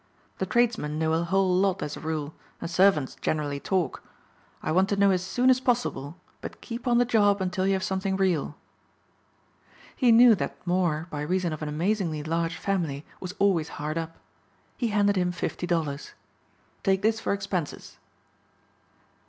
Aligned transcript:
The 0.39 0.47
tradesmen 0.47 0.97
know 0.97 1.13
a 1.13 1.23
whole 1.23 1.55
lot 1.55 1.83
as 1.83 1.95
a 1.95 1.99
rule 1.99 2.33
and 2.59 2.67
servants 2.71 3.13
generally 3.21 3.59
talk. 3.59 4.01
I 4.63 4.71
want 4.71 4.89
to 4.89 4.95
know 4.95 5.11
as 5.11 5.23
soon 5.23 5.51
as 5.51 5.59
possible 5.59 6.17
but 6.41 6.59
keep 6.59 6.87
on 6.87 6.97
the 6.97 7.05
job 7.05 7.39
until 7.39 7.67
you 7.67 7.73
have 7.73 7.83
something 7.83 8.15
real." 8.15 8.55
He 9.95 10.11
knew 10.11 10.33
that 10.33 10.55
Moor 10.65 11.05
by 11.11 11.21
reason 11.21 11.53
of 11.53 11.61
an 11.61 11.69
amazingly 11.69 12.23
large 12.23 12.55
family 12.57 13.05
was 13.19 13.35
always 13.37 13.69
hard 13.77 13.99
up. 13.99 14.17
He 14.75 14.87
handed 14.87 15.17
him 15.17 15.31
fifty 15.31 15.67
dollars. 15.67 16.13
"Take 16.81 17.03
this 17.03 17.19
for 17.19 17.31
expenses." 17.31 17.99